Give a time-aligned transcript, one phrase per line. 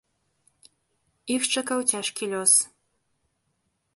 [1.35, 2.53] Іх чакаў цяжкі лёс.